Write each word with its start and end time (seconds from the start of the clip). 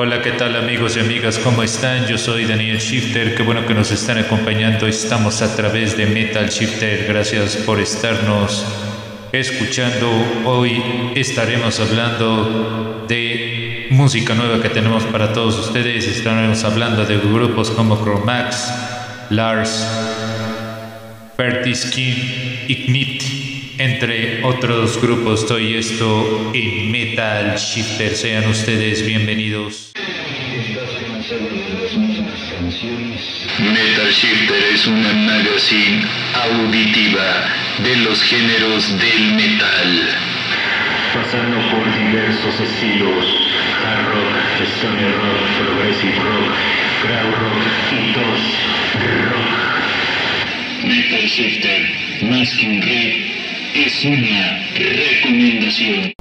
Hola, 0.00 0.22
¿qué 0.22 0.30
tal 0.30 0.54
amigos 0.54 0.96
y 0.96 1.00
amigas? 1.00 1.38
¿Cómo 1.38 1.64
están? 1.64 2.06
Yo 2.06 2.18
soy 2.18 2.44
Daniel 2.44 2.78
Shifter, 2.78 3.34
qué 3.34 3.42
bueno 3.42 3.66
que 3.66 3.74
nos 3.74 3.90
están 3.90 4.16
acompañando. 4.16 4.86
Estamos 4.86 5.42
a 5.42 5.56
través 5.56 5.96
de 5.96 6.06
Metal 6.06 6.48
Shifter, 6.48 7.04
gracias 7.08 7.56
por 7.56 7.80
estarnos 7.80 8.64
escuchando. 9.32 10.08
Hoy 10.44 10.80
estaremos 11.16 11.80
hablando 11.80 13.06
de 13.08 13.88
música 13.90 14.34
nueva 14.34 14.62
que 14.62 14.68
tenemos 14.68 15.02
para 15.02 15.32
todos 15.32 15.58
ustedes. 15.58 16.06
Estaremos 16.06 16.62
hablando 16.62 17.04
de 17.04 17.16
grupos 17.18 17.72
como 17.72 18.00
Chromax, 18.00 18.72
Lars, 19.30 19.84
Skin, 21.74 22.66
Ignite 22.68 23.57
entre 23.78 24.42
otros 24.44 25.00
grupos. 25.00 25.42
Estoy 25.42 25.76
esto 25.76 26.50
en 26.52 26.90
Metal 26.90 27.56
Shifter. 27.56 28.14
Sean 28.14 28.48
ustedes 28.48 29.06
bienvenidos. 29.06 29.92
Metal 33.58 34.10
Shifter 34.10 34.62
es 34.72 34.86
una 34.86 35.12
magazine 35.12 36.04
auditiva 36.34 37.44
de 37.82 37.96
los 37.96 38.22
géneros 38.22 38.88
del 38.98 39.34
metal. 39.34 40.08
Pasando 41.14 41.56
por 41.70 41.84
diversos 41.96 42.60
estilos, 42.60 43.24
hard 43.84 44.06
rock, 44.06 44.68
stoner 44.76 45.12
rock, 45.16 45.40
progressive 45.58 46.14
rock, 46.14 46.52
crowd 47.02 47.34
rock 47.40 47.62
y 47.92 48.12
dos 48.12 48.40
rock. 49.32 49.68
Metal 50.84 51.26
Shifter, 51.26 51.80
más 52.30 52.50
que 52.54 52.66
un 52.66 52.80
es 53.74 54.04
una 54.04 54.66
recomendación. 54.74 56.12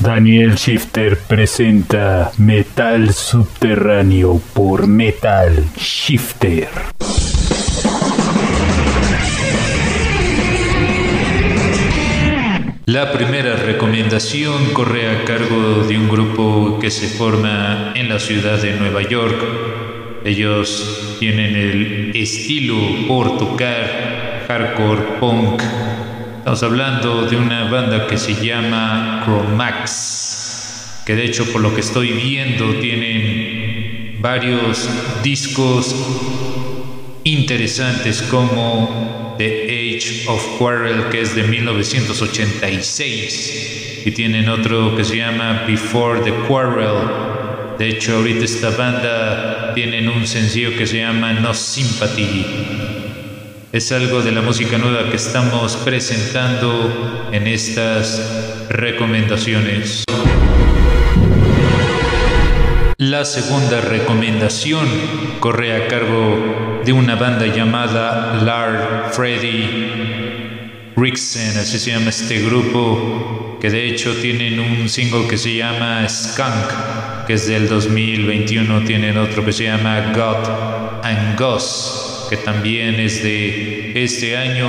Daniel 0.00 0.54
Shifter 0.54 1.18
presenta 1.18 2.32
Metal 2.38 3.12
Subterráneo 3.12 4.40
por 4.54 4.86
Metal 4.86 5.64
Shifter. 5.76 6.68
La 12.86 13.12
primera 13.12 13.54
recomendación 13.56 14.72
corre 14.72 15.08
a 15.10 15.24
cargo 15.24 15.84
de 15.84 15.96
un 15.96 16.08
grupo 16.08 16.78
que 16.80 16.90
se 16.90 17.06
forma 17.06 17.92
en 17.94 18.08
la 18.08 18.18
ciudad 18.18 18.60
de 18.60 18.72
Nueva 18.72 19.02
York 19.02 19.89
ellos 20.24 21.16
tienen 21.18 21.56
el 21.56 22.12
estilo 22.14 22.76
por 23.08 23.38
tocar 23.38 24.44
hardcore 24.46 25.02
punk. 25.18 25.62
Estamos 26.38 26.62
hablando 26.62 27.26
de 27.26 27.36
una 27.36 27.68
banda 27.70 28.06
que 28.06 28.16
se 28.18 28.34
llama 28.34 29.22
Chromax, 29.24 31.02
que 31.06 31.14
de 31.14 31.24
hecho 31.24 31.50
por 31.52 31.60
lo 31.60 31.74
que 31.74 31.80
estoy 31.80 32.12
viendo 32.12 32.74
tienen 32.80 34.16
varios 34.20 34.88
discos 35.22 35.94
interesantes 37.24 38.22
como 38.22 39.36
The 39.38 39.64
Age 39.64 40.28
of 40.28 40.58
Quarrel, 40.58 41.08
que 41.10 41.22
es 41.22 41.34
de 41.34 41.44
1986, 41.44 44.02
y 44.04 44.10
tienen 44.10 44.50
otro 44.50 44.94
que 44.96 45.04
se 45.04 45.16
llama 45.16 45.64
Before 45.66 46.20
the 46.20 46.32
Quarrel, 46.46 47.39
de 47.80 47.88
hecho, 47.88 48.16
ahorita 48.16 48.44
esta 48.44 48.68
banda 48.68 49.72
tienen 49.74 50.06
un 50.06 50.26
sencillo 50.26 50.76
que 50.76 50.86
se 50.86 50.98
llama 50.98 51.32
No 51.32 51.54
Sympathy. 51.54 52.44
Es 53.72 53.90
algo 53.90 54.20
de 54.20 54.32
la 54.32 54.42
música 54.42 54.76
nueva 54.76 55.08
que 55.08 55.16
estamos 55.16 55.76
presentando 55.76 57.30
en 57.32 57.46
estas 57.46 58.68
recomendaciones. 58.68 60.04
La 62.98 63.24
segunda 63.24 63.80
recomendación 63.80 64.86
corre 65.38 65.74
a 65.74 65.88
cargo 65.88 66.82
de 66.84 66.92
una 66.92 67.14
banda 67.14 67.46
llamada 67.46 68.42
Lard 68.44 69.14
Freddy 69.14 70.49
Rixen, 70.96 71.56
así 71.58 71.78
se 71.78 71.92
llama 71.92 72.10
este 72.10 72.40
grupo, 72.40 73.58
que 73.60 73.70
de 73.70 73.88
hecho 73.88 74.14
tienen 74.16 74.58
un 74.60 74.88
single 74.88 75.26
que 75.28 75.38
se 75.38 75.56
llama 75.56 76.08
Skunk 76.08 77.26
que 77.26 77.34
es 77.34 77.46
del 77.46 77.68
2021, 77.68 78.84
tienen 78.84 79.16
otro 79.16 79.44
que 79.44 79.52
se 79.52 79.64
llama 79.64 80.12
God 80.12 81.04
and 81.04 81.38
Ghost, 81.38 82.28
que 82.28 82.36
también 82.36 82.96
es 82.96 83.22
de 83.22 83.92
este 84.02 84.36
año 84.36 84.68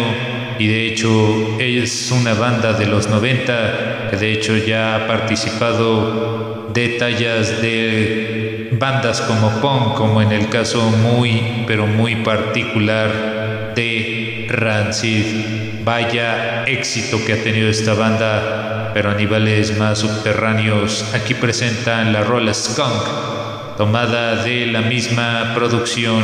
y 0.60 0.68
de 0.68 0.88
hecho 0.88 1.58
es 1.60 2.12
una 2.12 2.36
banda 2.36 2.74
de 2.74 2.86
los 2.86 3.08
90 3.08 4.10
que 4.12 4.16
de 4.18 4.32
hecho 4.34 4.56
ya 4.58 4.96
ha 4.96 5.08
participado 5.08 6.70
de 6.72 6.90
tallas 7.00 7.62
de 7.64 8.70
bandas 8.74 9.22
como 9.22 9.50
Punk, 9.60 9.96
como 9.96 10.22
en 10.22 10.32
el 10.32 10.50
caso 10.50 10.84
muy, 10.92 11.64
pero 11.66 11.88
muy 11.88 12.18
particular 12.18 13.31
de 13.76 14.48
Rancid. 14.50 15.84
Vaya 15.84 16.64
éxito 16.66 17.24
que 17.26 17.34
ha 17.34 17.44
tenido 17.44 17.70
esta 17.70 17.94
banda 17.94 18.92
pero 18.94 19.12
a 19.12 19.14
niveles 19.16 19.78
más 19.78 20.00
subterráneos. 20.00 21.06
Aquí 21.14 21.34
presentan 21.34 22.14
la 22.14 22.24
rola 22.24 22.54
Skunk, 22.54 23.78
tomada 23.78 24.44
de 24.44 24.66
la 24.68 24.82
misma 24.82 25.54
producción. 25.56 26.24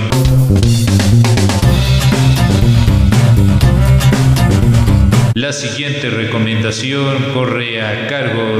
La 5.33 5.53
siguiente 5.53 6.09
recomendación 6.09 7.31
corre 7.33 7.81
a 7.81 8.07
cargo 8.07 8.57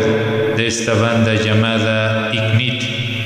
de 0.55 0.67
esta 0.67 0.93
banda 0.93 1.33
llamada 1.33 2.31
Ignite, 2.33 3.16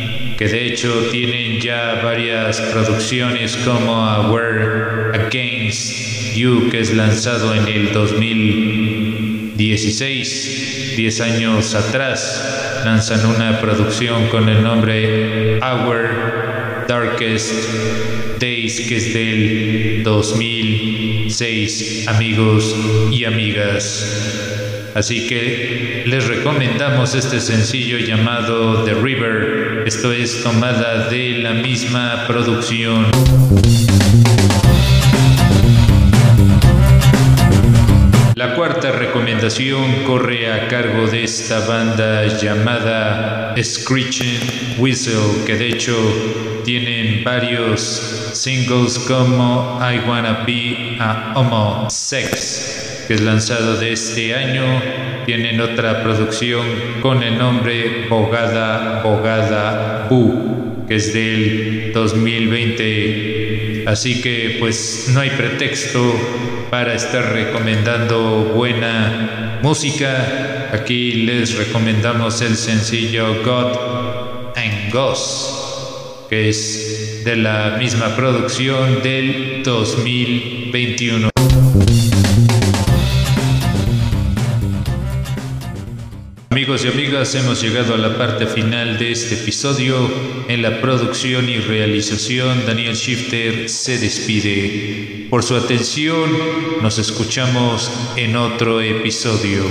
que 0.41 0.47
de 0.47 0.65
hecho 0.65 0.89
tienen 1.11 1.61
ya 1.61 2.01
varias 2.03 2.59
producciones 2.73 3.55
como 3.57 3.93
Aware 3.93 5.27
Against 5.27 6.33
You, 6.33 6.67
que 6.71 6.79
es 6.79 6.91
lanzado 6.95 7.53
en 7.53 7.67
el 7.67 7.93
2016 7.93 10.80
10 10.95 11.21
años 11.21 11.75
atrás 11.75 12.81
lanzan 12.83 13.25
una 13.25 13.61
producción 13.61 14.27
con 14.27 14.49
el 14.49 14.63
nombre 14.63 15.59
Our 15.59 16.85
Darkest 16.87 18.39
Days, 18.39 18.81
que 18.81 18.97
es 18.97 19.13
del 19.13 20.01
2006, 20.03 22.07
amigos 22.07 22.75
y 23.11 23.25
amigas. 23.25 24.89
Así 24.93 25.27
que 25.27 26.03
les 26.05 26.27
recomendamos 26.27 27.15
este 27.15 27.39
sencillo 27.39 27.97
llamado 27.97 28.83
The 28.83 28.95
River. 28.95 29.83
Esto 29.85 30.11
es 30.11 30.43
tomada 30.43 31.09
de 31.09 31.37
la 31.37 31.53
misma 31.53 32.25
producción. 32.27 33.05
La 38.41 38.55
cuarta 38.55 38.91
recomendación 38.91 40.03
corre 40.03 40.51
a 40.51 40.67
cargo 40.67 41.05
de 41.05 41.23
esta 41.23 41.59
banda 41.67 42.25
llamada 42.25 43.53
Screeching 43.55 44.79
Whistle, 44.79 45.45
que 45.45 45.55
de 45.57 45.69
hecho 45.69 45.95
tienen 46.65 47.23
varios 47.23 48.31
singles 48.33 48.97
como 48.97 49.79
I 49.79 49.99
Wanna 50.09 50.43
Be 50.47 50.97
a 50.99 51.33
Homo 51.35 51.87
Sex, 51.91 53.05
que 53.07 53.13
es 53.13 53.21
lanzado 53.21 53.75
de 53.75 53.91
este 53.91 54.33
año. 54.33 54.63
Tienen 55.27 55.61
otra 55.61 56.01
producción 56.01 56.65
con 56.99 57.21
el 57.21 57.37
nombre 57.37 58.07
Bogada 58.09 59.03
Bogada 59.03 60.07
Bu, 60.09 60.87
que 60.87 60.95
es 60.95 61.13
del 61.13 61.91
2020. 61.93 63.50
Así 63.91 64.21
que 64.21 64.55
pues 64.57 65.09
no 65.09 65.19
hay 65.19 65.31
pretexto 65.31 66.15
para 66.69 66.93
estar 66.93 67.33
recomendando 67.33 68.53
buena 68.55 69.59
música. 69.61 70.69
Aquí 70.71 71.11
les 71.25 71.57
recomendamos 71.57 72.41
el 72.41 72.55
sencillo 72.55 73.43
God 73.43 74.55
and 74.55 74.93
Ghost, 74.93 76.29
que 76.29 76.47
es 76.47 77.23
de 77.25 77.35
la 77.35 77.75
misma 77.77 78.15
producción 78.15 79.03
del 79.03 79.61
2021. 79.61 81.30
Amigos 86.51 86.83
y 86.83 86.89
amigas, 86.89 87.33
hemos 87.35 87.61
llegado 87.61 87.95
a 87.95 87.97
la 87.97 88.17
parte 88.17 88.45
final 88.45 88.97
de 88.97 89.13
este 89.13 89.35
episodio. 89.35 89.95
En 90.49 90.61
la 90.61 90.81
producción 90.81 91.47
y 91.47 91.59
realización, 91.59 92.65
Daniel 92.65 92.93
Shifter 92.93 93.69
se 93.69 93.97
despide. 93.97 95.27
Por 95.29 95.43
su 95.43 95.55
atención, 95.55 96.29
nos 96.81 96.99
escuchamos 96.99 97.89
en 98.17 98.35
otro 98.35 98.81
episodio. 98.81 99.63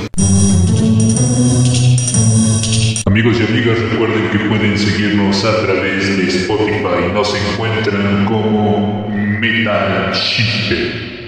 Amigos 3.04 3.36
y 3.40 3.52
amigas, 3.52 3.78
recuerden 3.78 4.30
que 4.30 4.38
pueden 4.48 4.78
seguirnos 4.78 5.44
a 5.44 5.60
través 5.60 6.16
de 6.16 6.28
Spotify. 6.28 7.12
Nos 7.12 7.34
encuentran 7.34 8.24
como 8.24 9.06
Metal 9.38 10.14
Shifter. 10.14 11.19